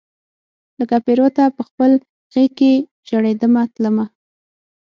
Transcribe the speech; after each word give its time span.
لکه 0.79 0.97
پیروته 1.05 1.43
پخپل 1.57 1.91
غیږ 2.33 2.49
کې 2.59 2.71
ژریدمه 3.07 3.63
تلمه 3.73 4.05